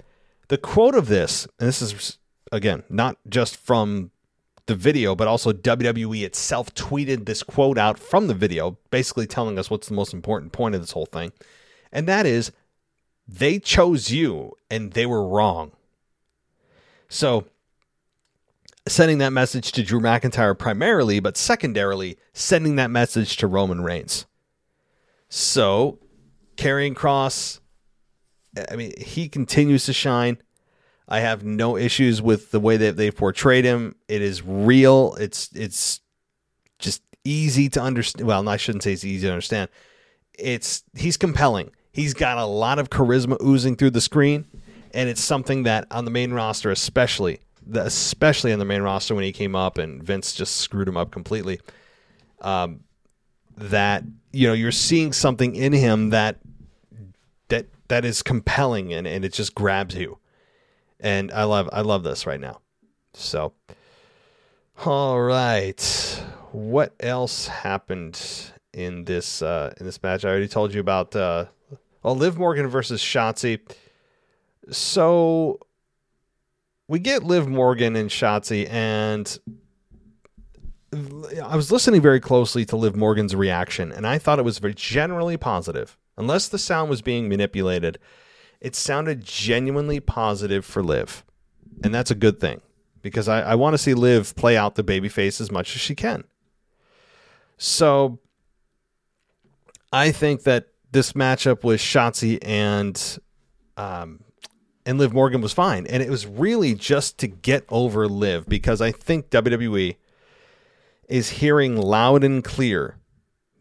[0.49, 2.17] the quote of this, and this is
[2.51, 4.12] again not just from
[4.65, 9.60] the video, but also WWE itself tweeted this quote out from the video, basically telling
[9.60, 11.32] us what's the most important point of this whole thing.
[11.91, 12.51] And that is,
[13.28, 15.71] they chose you and they were wrong.
[17.08, 17.45] So,
[18.88, 24.25] sending that message to Drew McIntyre primarily, but secondarily, sending that message to Roman Reigns.
[25.30, 25.99] So,
[26.58, 27.60] Karrion Kross
[28.71, 30.37] I mean, he continues to shine.
[31.07, 33.95] I have no issues with the way that they've portrayed him.
[34.07, 35.15] It is real.
[35.19, 36.01] It's it's
[36.79, 38.27] just easy to understand.
[38.27, 39.69] Well, I shouldn't say it's easy to understand.
[40.37, 41.71] It's he's compelling.
[41.91, 44.45] He's got a lot of charisma oozing through the screen,
[44.93, 47.39] and it's something that on the main roster, especially,
[47.73, 51.11] especially on the main roster when he came up and Vince just screwed him up
[51.11, 51.59] completely.
[52.41, 52.81] Um,
[53.57, 56.39] that you know you're seeing something in him that
[57.88, 60.17] that is compelling and, and it just grabs you.
[61.00, 62.62] And I love I love this right now.
[63.13, 63.54] So
[64.86, 66.24] all right.
[66.52, 68.19] What else happened
[68.74, 70.26] in this uh in this match?
[70.26, 71.45] I already told you about uh
[72.02, 73.60] well Liv Morgan versus Shotzi.
[74.71, 75.60] So
[76.88, 79.38] we get Liv Morgan and Shotzi and
[81.43, 84.74] I was listening very closely to Liv Morgan's reaction, and I thought it was very
[84.74, 85.98] generally positive.
[86.17, 87.99] Unless the sound was being manipulated,
[88.62, 91.23] it sounded genuinely positive for Liv.
[91.84, 92.62] And that's a good thing
[93.01, 95.93] because I, I want to see Liv play out the babyface as much as she
[95.93, 96.23] can.
[97.58, 98.19] So
[99.91, 103.19] I think that this matchup with Shotzi and
[103.78, 104.21] um,
[104.86, 105.86] and Liv Morgan was fine.
[105.88, 109.95] And it was really just to get over Liv because I think WWE
[111.10, 112.97] is hearing loud and clear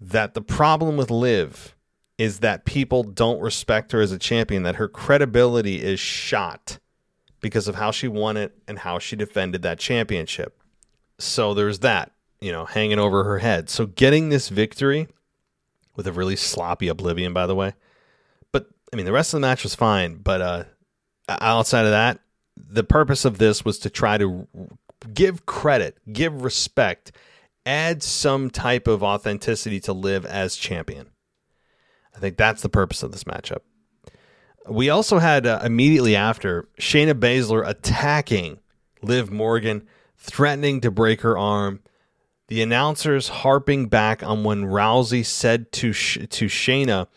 [0.01, 1.75] that the problem with Liv
[2.19, 6.79] is that people don't respect her as a champion, that her credibility is shot
[7.41, 10.59] because of how she won it and how she defended that championship.
[11.19, 13.69] So there's that, you know, hanging over her head.
[13.69, 15.09] So getting this victory
[15.97, 17.75] with a really sloppy oblivion, by the way.
[18.53, 20.17] But I mean, the rest of the match was fine.
[20.17, 20.65] But uh,
[21.29, 22.21] outside of that,
[22.57, 24.47] the purpose of this was to try to
[25.13, 27.13] give credit, give respect,
[27.67, 31.09] add some type of authenticity to Liv as champion.
[32.15, 33.61] I think that's the purpose of this matchup.
[34.69, 38.61] We also had uh, immediately after Shayna Baszler attacking
[39.03, 41.81] Liv Morgan, threatening to break her arm.
[42.49, 47.09] The announcers harping back on when Rousey said to Sh- to Shayna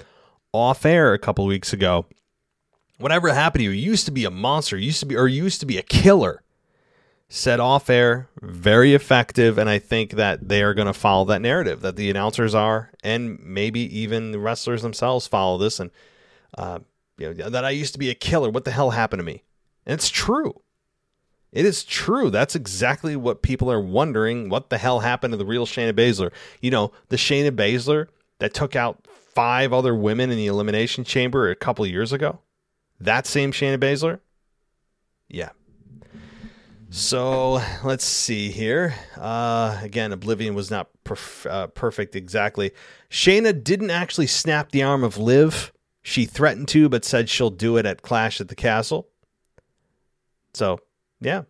[0.52, 2.06] off air a couple weeks ago,
[2.98, 3.72] "Whatever happened to you?
[3.72, 4.78] You used to be a monster.
[4.78, 6.44] You used to be, or you used to be a killer."
[7.30, 11.42] Said off air, very effective, and I think that they are going to follow that
[11.42, 15.80] narrative that the announcers are, and maybe even the wrestlers themselves follow this.
[15.80, 15.92] And
[16.58, 16.80] uh,
[17.18, 18.50] you know that I used to be a killer.
[18.50, 19.44] What the hell happened to me?
[19.86, 20.62] And it's true.
[21.52, 22.30] It is true.
[22.30, 24.50] That's exactly what people are wondering.
[24.50, 26.32] What the hell happened to the real Shayna Baszler?
[26.62, 28.08] You know, the Shayna Baszler
[28.40, 32.40] that took out five other women in the Elimination Chamber a couple years ago.
[33.00, 34.20] That same Shayna Baszler.
[35.30, 35.50] Yeah,
[36.90, 38.96] so let's see here.
[39.16, 42.72] Uh, again, Oblivion was not perf- uh, perfect exactly.
[43.10, 45.72] Shayna didn't actually snap the arm of Liv.
[46.02, 49.10] She threatened to, but said she'll do it at Clash at the Castle.
[50.54, 50.80] So,
[51.20, 51.44] yeah.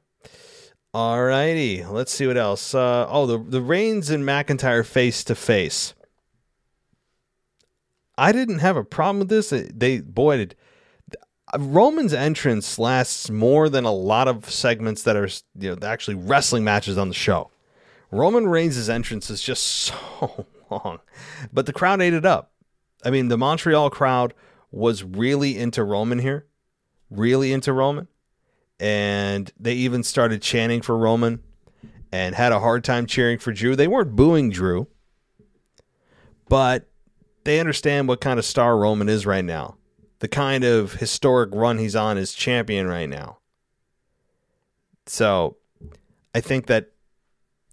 [0.93, 2.73] Alrighty, let's see what else.
[2.73, 5.93] Uh, oh, the the Reigns and McIntyre face to face.
[8.17, 9.52] I didn't have a problem with this.
[9.52, 10.56] They boy did
[11.53, 15.29] Uh, Roman's entrance lasts more than a lot of segments that are
[15.60, 17.49] you know actually wrestling matches on the show.
[18.12, 20.99] Roman Reigns' entrance is just so long,
[21.53, 22.51] but the crowd ate it up.
[23.05, 24.33] I mean, the Montreal crowd
[24.71, 26.47] was really into Roman here,
[27.10, 28.07] really into Roman,
[28.79, 31.41] and they even started chanting for Roman
[32.12, 33.75] and had a hard time cheering for Drew.
[33.75, 34.88] They weren't booing Drew,
[36.49, 36.89] but
[37.43, 39.77] they understand what kind of star Roman is right now
[40.19, 43.38] the kind of historic run he's on as champion right now.
[45.06, 45.58] So
[46.34, 46.91] I think that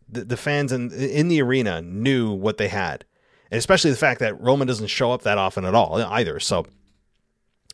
[0.08, 3.04] the, the fans in, in the arena knew what they had.
[3.50, 6.40] And especially the fact that Roman doesn't show up that often at all either.
[6.40, 6.66] So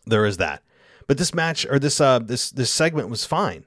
[0.07, 0.63] there is that.
[1.07, 3.65] But this match or this uh this this segment was fine.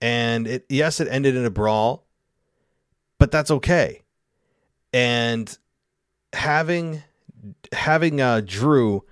[0.00, 2.06] And it yes, it ended in a brawl,
[3.18, 4.02] but that's okay.
[4.92, 5.56] And
[6.32, 7.02] having
[7.72, 9.04] having uh Drew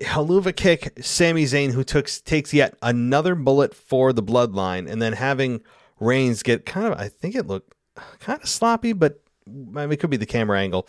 [0.00, 5.12] Helluva Kick Sami Zayn, who took takes yet another bullet for the bloodline, and then
[5.12, 5.62] having
[5.98, 7.74] Reigns get kind of, I think it looked
[8.20, 10.88] kind of sloppy, but I mean, it could be the camera angle.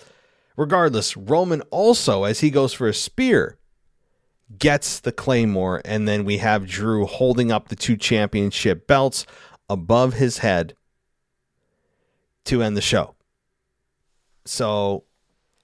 [0.55, 3.57] Regardless, Roman also, as he goes for a spear,
[4.57, 9.25] gets the Claymore, and then we have Drew holding up the two championship belts
[9.69, 10.75] above his head
[12.45, 13.15] to end the show.
[14.45, 15.05] So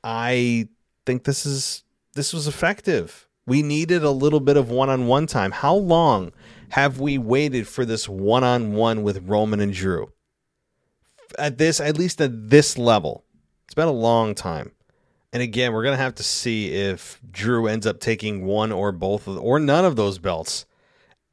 [0.03, 0.67] I
[1.05, 1.83] think this is
[2.13, 3.26] this was effective.
[3.47, 5.51] We needed a little bit of one on one time.
[5.51, 6.33] How long
[6.69, 10.11] have we waited for this one on one with Roman and Drew?
[11.39, 13.23] At this, at least at this level,
[13.65, 14.73] it's been a long time.
[15.31, 19.27] And again, we're gonna have to see if Drew ends up taking one or both
[19.27, 20.65] of, or none of those belts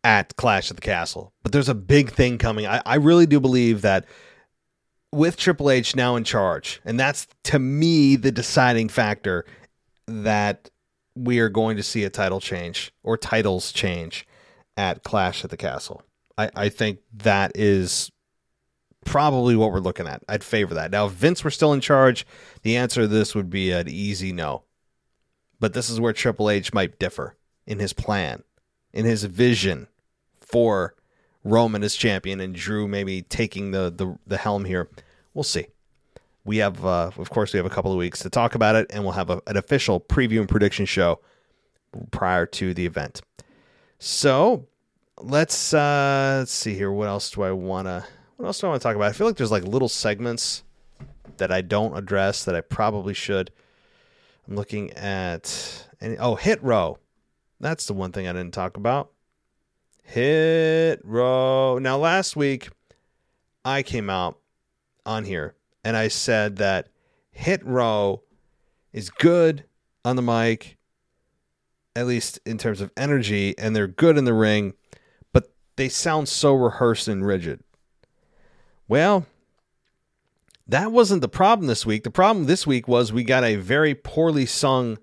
[0.04, 1.32] at Clash of the Castle.
[1.42, 2.66] But there's a big thing coming.
[2.66, 4.04] I, I really do believe that
[5.12, 9.44] with Triple H now in charge, and that's to me the deciding factor
[10.06, 10.70] that
[11.14, 14.26] we are going to see a title change or titles change
[14.76, 16.02] at Clash at the Castle.
[16.36, 18.10] I, I think that is
[19.04, 20.22] probably what we're looking at.
[20.28, 20.90] I'd favor that.
[20.90, 22.26] Now, if Vince were still in charge,
[22.62, 24.64] the answer to this would be an easy no.
[25.60, 28.42] But this is where Triple H might differ in his plan,
[28.92, 29.86] in his vision
[30.40, 30.94] for
[31.44, 34.88] Roman as champion and Drew maybe taking the, the, the helm here.
[35.32, 35.66] We'll see
[36.44, 38.86] we have, uh, of course, we have a couple of weeks to talk about it,
[38.90, 41.20] and we'll have a, an official preview and prediction show
[42.10, 43.22] prior to the event.
[43.98, 44.66] So
[45.18, 46.92] let's uh, let's see here.
[46.92, 48.04] What else do I wanna?
[48.36, 49.08] What else do I want to talk about?
[49.08, 50.64] I feel like there's like little segments
[51.38, 53.50] that I don't address that I probably should.
[54.46, 56.18] I'm looking at any.
[56.18, 56.98] Oh, hit row.
[57.60, 59.10] That's the one thing I didn't talk about.
[60.02, 61.78] Hit row.
[61.78, 62.68] Now, last week
[63.64, 64.38] I came out
[65.06, 65.54] on here
[65.84, 66.88] and I said that
[67.30, 68.22] Hit Row
[68.92, 69.64] is good
[70.04, 70.78] on the mic,
[71.94, 74.74] at least in terms of energy, and they're good in the ring,
[75.32, 77.62] but they sound so rehearsed and rigid.
[78.88, 79.26] Well,
[80.66, 82.04] that wasn't the problem this week.
[82.04, 84.98] The problem this week was we got a very poorly sung,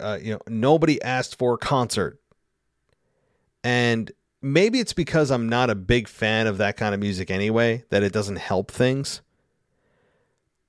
[0.00, 2.20] uh, you know, nobody asked for concert.
[3.62, 7.84] And maybe it's because I'm not a big fan of that kind of music anyway,
[7.90, 9.20] that it doesn't help things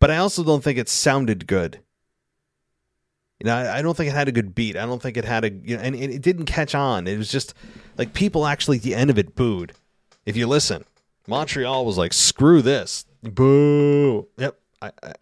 [0.06, 1.80] but I also don't think it sounded good.
[3.40, 4.78] You know, I, don't think it had a good beat.
[4.78, 7.08] I don't think it had a, you know, and, and it didn't catch on.
[7.08, 7.56] It was just
[7.98, 9.74] like people actually at the end of it booed.
[10.24, 10.86] If you listen,
[11.26, 15.14] Montreal was like, "Screw this, boo." Yep, I, I,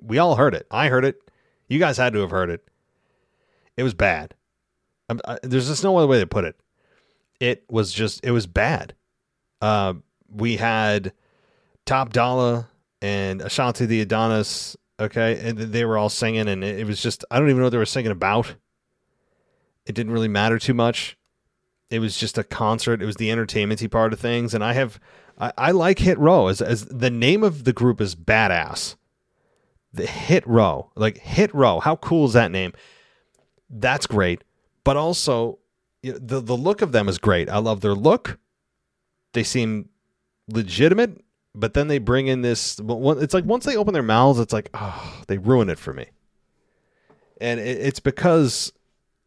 [0.00, 0.66] we all heard it.
[0.70, 1.20] I heard it.
[1.68, 2.66] You guys had to have heard it.
[3.76, 4.32] It was bad.
[5.10, 6.58] I, there's just no other way to put it.
[7.38, 8.94] It was just, it was bad.
[9.60, 9.92] Uh,
[10.30, 11.12] we had
[11.84, 12.68] Top Dollar
[13.02, 14.76] and Ashante the Adonis.
[15.00, 17.70] Okay, and they were all singing, and it was just I don't even know what
[17.70, 18.54] they were singing about.
[19.84, 21.18] It didn't really matter too much.
[21.90, 23.02] It was just a concert.
[23.02, 25.00] It was the entertainmenty part of things, and I have
[25.38, 28.94] I, I like Hit Row as as the name of the group is badass.
[29.92, 31.80] The Hit Row, like Hit Row.
[31.80, 32.72] How cool is that name?
[33.68, 34.44] That's great,
[34.84, 35.58] but also
[36.02, 37.48] you know, the the look of them is great.
[37.48, 38.38] I love their look.
[39.32, 39.88] They seem
[40.48, 41.22] legitimate,
[41.54, 42.80] but then they bring in this.
[42.80, 46.06] It's like once they open their mouths, it's like oh, they ruin it for me.
[47.40, 48.72] And it's because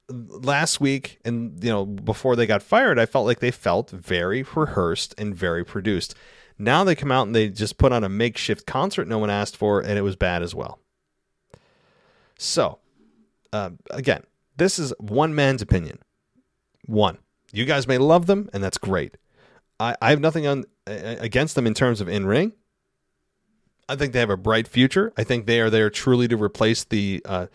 [0.10, 4.46] last week and you know before they got fired i felt like they felt very
[4.56, 6.14] rehearsed and very produced
[6.60, 9.58] now they come out and they just put on a makeshift concert no one asked
[9.58, 10.80] for and it was bad as well
[12.38, 12.78] so
[13.52, 14.22] uh, again
[14.58, 15.98] this is one man's opinion
[16.86, 17.18] one
[17.52, 19.18] you guys may love them and that's great
[19.80, 22.54] i, I have nothing on against them in terms of in ring
[23.90, 26.84] i think they have a bright future i think they are there truly to replace
[26.84, 27.48] the uh,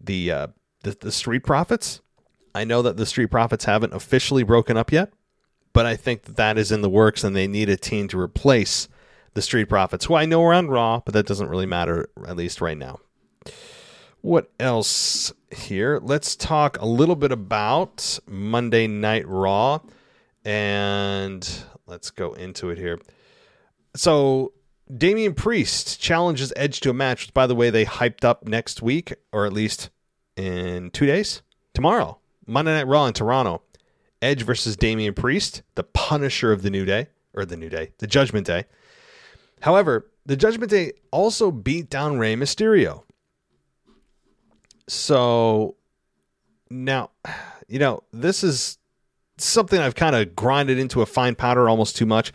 [0.00, 0.46] the uh,
[0.82, 2.00] the, the Street Profits.
[2.54, 5.12] I know that the Street Profits haven't officially broken up yet,
[5.72, 8.20] but I think that, that is in the works and they need a team to
[8.20, 8.88] replace
[9.34, 12.36] the Street Profits, who I know are on Raw, but that doesn't really matter, at
[12.36, 13.00] least right now.
[14.20, 16.00] What else here?
[16.02, 19.80] Let's talk a little bit about Monday Night Raw
[20.44, 21.48] and
[21.88, 23.00] let's go into it here.
[23.96, 24.52] So,
[24.94, 28.80] Damian Priest challenges Edge to a match, which, by the way, they hyped up next
[28.80, 29.90] week, or at least
[30.36, 31.42] in two days.
[31.74, 33.62] Tomorrow, Monday Night Raw in Toronto.
[34.20, 38.06] Edge versus Damian Priest, the Punisher of the New Day, or the New Day, the
[38.06, 38.64] Judgment Day.
[39.60, 43.04] However, the Judgment Day also beat down Rey Mysterio.
[44.88, 45.76] So
[46.70, 47.10] now,
[47.68, 48.78] you know, this is
[49.40, 52.32] something I've kind of grinded into a fine powder almost too much.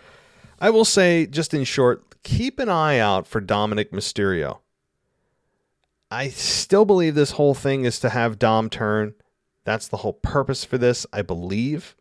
[0.60, 4.60] I will say, just in short, keep an eye out for Dominik Mysterio.
[6.10, 9.16] I still believe this whole thing is to have Dom turn.
[9.64, 11.96] That's the whole purpose for this, I believe.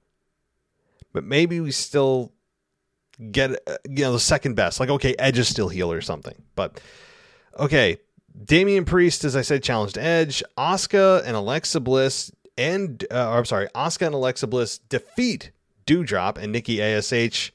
[1.13, 2.33] But maybe we still
[3.31, 4.81] get uh, you know the second best.
[4.81, 6.35] Like okay, Edge is still heel or something.
[6.55, 6.81] But
[7.59, 7.99] okay,
[8.45, 10.43] Damian Priest, as I said, challenged Edge.
[10.59, 15.51] Asuka and Alexa Bliss and uh, I'm sorry, Asuka and Alexa Bliss defeat
[15.87, 17.53] Doudrop and Nikki Ash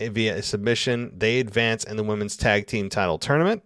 [0.00, 1.12] via submission.
[1.16, 3.62] They advance in the women's tag team title tournament.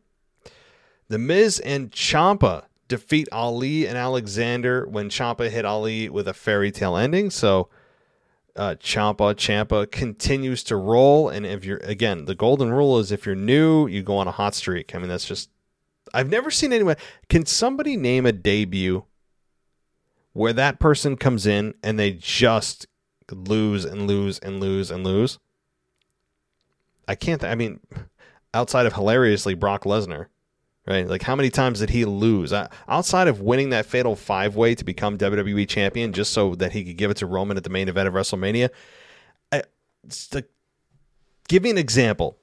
[1.09, 6.71] The Miz and Ciampa defeat Ali and Alexander when Ciampa hit Ali with a fairy
[6.71, 7.31] tale ending.
[7.31, 7.69] So
[8.57, 13.25] uh, Champa Ciampa continues to roll, and if you're again, the golden rule is if
[13.25, 14.95] you're new, you go on a hot streak.
[14.95, 15.51] I mean, that's just
[16.13, 16.97] I've never seen anyone.
[17.29, 19.05] Can somebody name a debut
[20.39, 22.87] where that person comes in and they just
[23.31, 25.39] lose and lose and lose and lose?
[27.07, 27.41] I can't.
[27.41, 27.81] Th- I mean,
[28.55, 30.27] outside of hilariously Brock Lesnar
[30.89, 31.07] right?
[31.07, 34.75] Like how many times did he lose uh, outside of winning that fatal five way
[34.75, 37.71] to become WWE champion just so that he could give it to Roman at the
[37.71, 38.71] main event of WrestleMania?
[39.53, 39.63] I,
[41.47, 42.39] give me an example.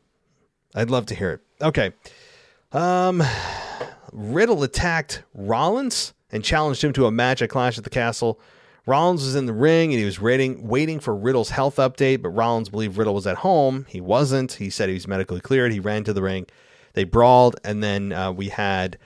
[0.75, 1.41] I'd love to hear it.
[1.59, 1.93] Okay.
[2.71, 3.23] Um,
[4.11, 8.39] Riddle attacked Rollins and challenged him to a match at Clash at the Castle.
[8.85, 12.29] Rollins was in the ring and he was waiting, waiting for Riddle's health update, but
[12.29, 13.85] Rollins believed Riddle was at home.
[13.89, 14.53] He wasn't.
[14.53, 15.71] He said he was medically cleared.
[15.71, 16.45] He ran to the ring
[16.95, 18.97] they brawled, and then uh, we had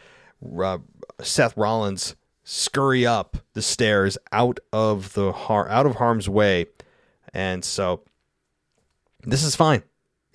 [0.57, 0.77] uh,
[1.21, 6.67] Seth Rollins scurry up the stairs out of the har- out of harm's way,
[7.33, 8.03] and so
[9.23, 9.83] this is fine.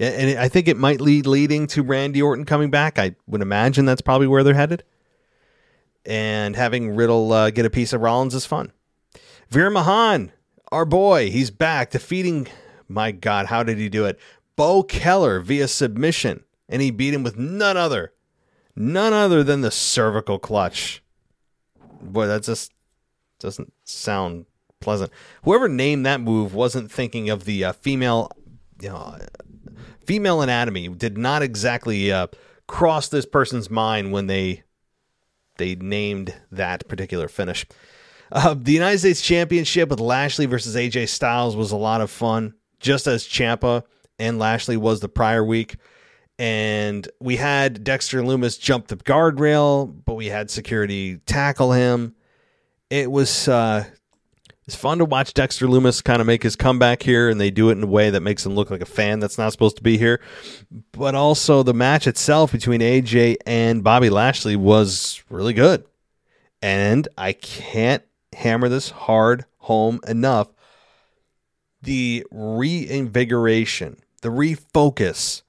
[0.00, 2.98] And I think it might lead leading to Randy Orton coming back.
[2.98, 4.82] I would imagine that's probably where they're headed.
[6.06, 8.72] And having Riddle uh, get a piece of Rollins is fun.
[9.48, 10.30] Veer Mahaan,
[10.70, 12.48] our boy, he's back defeating.
[12.88, 14.18] My God, how did he do it?
[14.56, 18.12] Bo Keller via submission and he beat him with none other,
[18.74, 21.02] none other than the cervical clutch.
[22.00, 22.72] Boy, that just
[23.38, 24.46] doesn't sound
[24.80, 25.10] pleasant.
[25.44, 28.30] Whoever named that move wasn't thinking of the uh, female,
[28.80, 29.16] you know,
[30.04, 30.88] female anatomy.
[30.88, 32.26] Did not exactly uh,
[32.66, 34.63] cross this person's mind when they
[35.56, 37.66] they named that particular finish.
[38.32, 42.54] Uh, the United States Championship with Lashley versus AJ Styles was a lot of fun,
[42.80, 43.82] just as Ciampa
[44.18, 45.76] and Lashley was the prior week
[46.38, 52.14] and we had Dexter Lumis jump the guardrail, but we had security tackle him.
[52.90, 53.84] It was uh,
[54.66, 57.68] it's fun to watch Dexter Lumis kind of make his comeback here, and they do
[57.68, 59.82] it in a way that makes him look like a fan that's not supposed to
[59.82, 60.20] be here.
[60.92, 65.84] But also, the match itself between AJ and Bobby Lashley was really good,
[66.62, 68.02] and I can't
[68.32, 70.48] hammer this hard home enough.
[71.82, 75.42] The reinvigoration, the refocus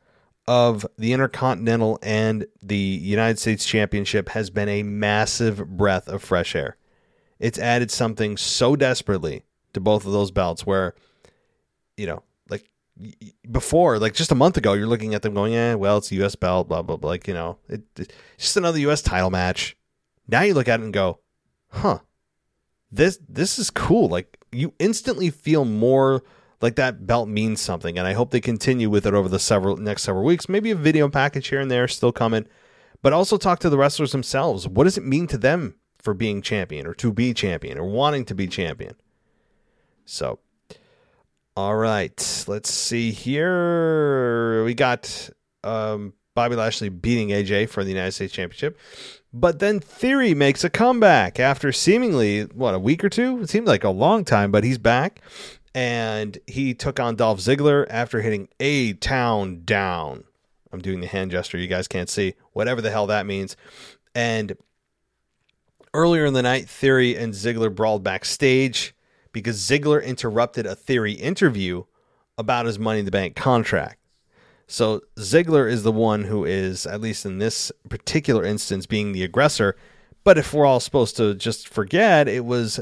[0.47, 6.55] of the Intercontinental and the United States Championship has been a massive breath of fresh
[6.55, 6.77] air.
[7.39, 10.95] It's added something so desperately to both of those belts where,
[11.97, 12.69] you know, like
[13.51, 16.15] before, like just a month ago, you're looking at them going, eh, well, it's a
[16.15, 16.35] U.S.
[16.35, 17.09] belt, blah, blah, blah.
[17.09, 19.01] Like, you know, it, it's just another U.S.
[19.01, 19.77] title match.
[20.27, 21.19] Now you look at it and go,
[21.69, 21.99] huh,
[22.91, 24.07] this, this is cool.
[24.07, 26.23] Like, you instantly feel more
[26.61, 27.97] like that belt means something.
[27.97, 30.49] And I hope they continue with it over the several next several weeks.
[30.49, 32.47] Maybe a video package here and there still coming,
[33.01, 34.67] but also talk to the wrestlers themselves.
[34.67, 35.75] What does it mean to them
[36.05, 38.95] for being champion or to be champion or wanting to be champion?
[40.05, 40.39] So,
[41.57, 44.63] all right, let's see here.
[44.63, 45.29] We got
[45.63, 48.77] um, Bobby Lashley beating AJ for the United States Championship.
[49.33, 53.41] But then Theory makes a comeback after seemingly, what, a week or two?
[53.41, 55.21] It seemed like a long time, but he's back
[55.75, 60.23] and he took on Dolph Ziggler after hitting A-Town Down.
[60.71, 63.57] I'm doing the hand gesture you guys can't see, whatever the hell that means.
[64.15, 64.57] And
[65.95, 68.93] earlier in the night, Theory and Ziggler brawled backstage
[69.31, 71.83] because Ziggler interrupted a Theory interview
[72.37, 73.99] about his Money in the Bank contract.
[74.67, 79.23] So Ziggler is the one who is, at least in this particular instance, being the
[79.23, 79.75] aggressor.
[80.23, 82.79] But if we're all supposed to just forget, it was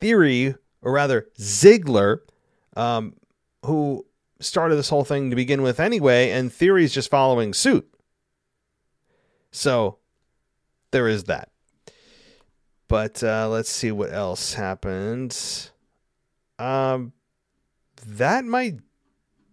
[0.00, 2.20] Theory or rather Ziggler,
[2.76, 3.14] um,
[3.64, 4.06] who
[4.40, 7.88] started this whole thing to begin with anyway, and Theory's just following suit.
[9.50, 9.98] So
[10.90, 11.50] there is that.
[12.88, 15.70] But uh, let's see what else happened.
[16.58, 17.12] Um,
[18.06, 18.80] that might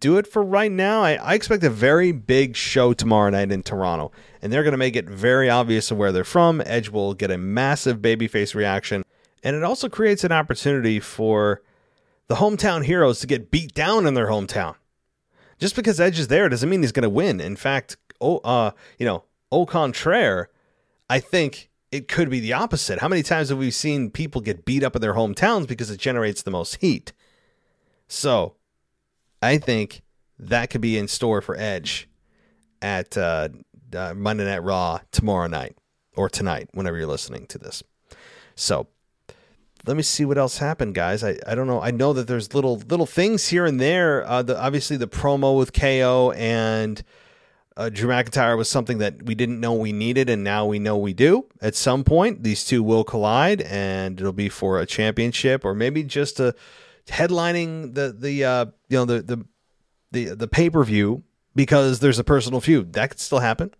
[0.00, 1.02] do it for right now.
[1.02, 4.10] I, I expect a very big show tomorrow night in Toronto,
[4.42, 6.62] and they're going to make it very obvious of where they're from.
[6.64, 9.04] Edge will get a massive babyface reaction
[9.46, 11.62] and it also creates an opportunity for
[12.26, 14.74] the hometown heroes to get beat down in their hometown.
[15.60, 17.40] Just because Edge is there doesn't mean he's going to win.
[17.40, 19.22] In fact, oh, uh, you know,
[19.52, 20.48] au contraire,
[21.08, 22.98] I think it could be the opposite.
[22.98, 25.98] How many times have we seen people get beat up in their hometowns because it
[25.98, 27.12] generates the most heat?
[28.08, 28.54] So,
[29.42, 30.02] I think
[30.38, 32.08] that could be in store for Edge
[32.82, 33.48] at uh,
[33.94, 35.76] uh, Monday Night Raw tomorrow night
[36.16, 37.82] or tonight, whenever you're listening to this.
[38.54, 38.88] So,
[39.86, 41.22] let me see what else happened, guys.
[41.22, 41.80] I, I don't know.
[41.80, 44.26] I know that there's little little things here and there.
[44.26, 47.02] Uh, the, obviously, the promo with KO and
[47.76, 50.96] uh, Drew McIntyre was something that we didn't know we needed, and now we know
[50.96, 51.46] we do.
[51.60, 56.02] At some point, these two will collide, and it'll be for a championship, or maybe
[56.02, 56.54] just a
[57.06, 59.46] headlining the the uh, you know the the
[60.12, 61.22] the, the pay per view
[61.54, 63.72] because there's a personal feud that could still happen.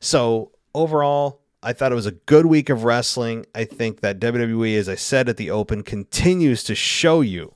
[0.00, 3.46] So overall, I thought it was a good week of wrestling.
[3.54, 7.53] I think that WWE, as I said at the open, continues to show you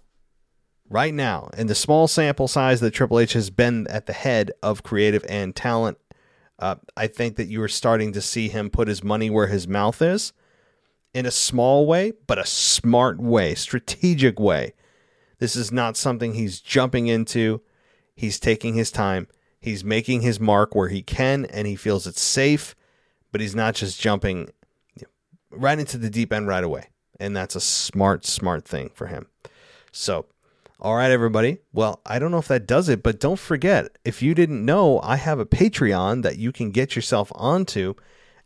[0.88, 4.52] right now, in the small sample size that Triple H has been at the head
[4.62, 5.98] of creative and talent,
[6.58, 9.68] uh, I think that you are starting to see him put his money where his
[9.68, 10.32] mouth is
[11.14, 14.74] in a small way, but a smart way, strategic way.
[15.38, 17.62] This is not something he's jumping into.
[18.16, 19.28] He's taking his time.
[19.60, 22.74] He's making his mark where he can, and he feels it's safe
[23.30, 24.50] but he's not just jumping
[25.50, 26.88] right into the deep end right away.
[27.20, 29.26] And that's a smart, smart thing for him.
[29.90, 30.26] So,
[30.80, 31.58] all right, everybody.
[31.72, 35.00] Well, I don't know if that does it, but don't forget if you didn't know,
[35.00, 37.94] I have a Patreon that you can get yourself onto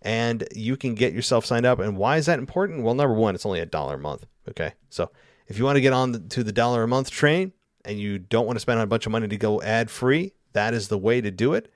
[0.01, 1.79] and you can get yourself signed up.
[1.79, 2.83] And why is that important?
[2.83, 4.27] Well, number one, it's only a dollar a month.
[4.49, 4.73] Okay.
[4.89, 5.11] So,
[5.47, 7.53] if you want to get on to the dollar a month train
[7.85, 10.73] and you don't want to spend a bunch of money to go ad free, that
[10.73, 11.71] is the way to do it.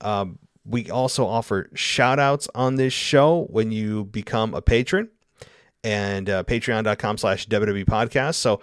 [0.00, 5.10] Um, we also offer shout outs on this show when you become a patron
[5.84, 8.34] and uh, patreon.com slash WWE podcast.
[8.34, 8.60] So,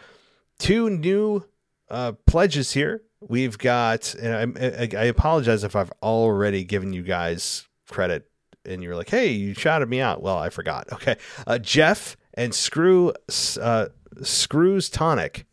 [0.62, 1.44] two new
[1.90, 3.02] uh, pledges here.
[3.20, 8.30] We've got, and I, I, apologize if I've already given you guys credit
[8.66, 10.22] and you're like, hey, you shouted me out.
[10.22, 10.88] Well, I forgot.
[10.94, 11.18] Okay.
[11.46, 13.12] Uh, Jeff and Screw,
[13.60, 13.88] uh,
[14.22, 15.46] Screws Tonic.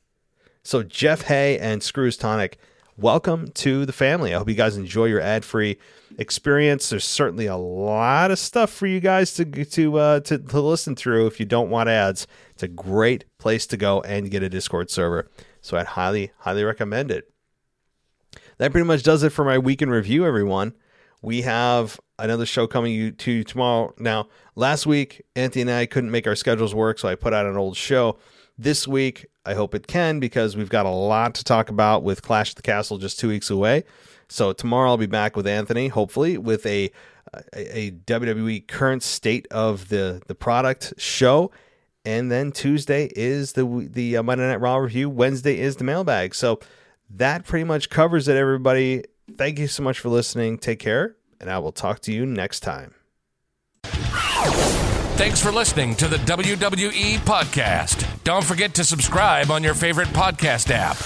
[0.63, 2.59] So, Jeff Hay and Screws Tonic,
[2.99, 4.35] welcome to the family.
[4.35, 5.79] I hope you guys enjoy your ad free
[6.19, 6.91] experience.
[6.91, 10.97] There's certainly a lot of stuff for you guys to to uh, to, to listen
[10.97, 12.27] through if you don't want ads.
[12.51, 15.31] It's a great place to go and get a Discord server.
[15.63, 17.33] So I'd highly highly recommend it.
[18.59, 20.75] That pretty much does it for my week in review, everyone.
[21.23, 23.95] We have another show coming to you tomorrow.
[23.99, 27.47] Now, last week, Anthony and I couldn't make our schedules work, so I put out
[27.47, 28.19] an old show.
[28.57, 32.23] This week, I hope it can because we've got a lot to talk about with
[32.23, 33.85] Clash of the Castle just two weeks away.
[34.29, 36.91] So tomorrow I'll be back with Anthony, hopefully with a
[37.55, 41.51] a, a WWE current state of the the product show,
[42.05, 45.11] and then Tuesday is the the uh, Monday Night Raw review.
[45.11, 46.35] Wednesday is the mailbag.
[46.35, 46.61] So
[47.11, 48.37] that pretty much covers it.
[48.37, 49.05] Everybody,
[49.37, 50.59] thank you so much for listening.
[50.59, 52.95] Take care, and I will talk to you next time.
[55.19, 58.07] Thanks for listening to the WWE Podcast.
[58.23, 60.97] Don't forget to subscribe on your favorite podcast app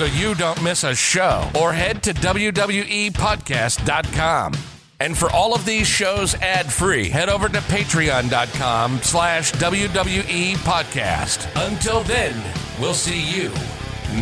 [0.00, 4.54] so you don't miss a show or head to WWEpodcast.com.
[4.98, 11.68] And for all of these shows ad-free, head over to patreon.com slash WWE Podcast.
[11.68, 12.34] Until then,
[12.80, 13.52] we'll see you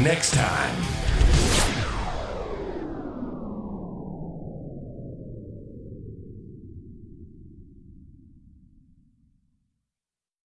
[0.03, 0.97] next time.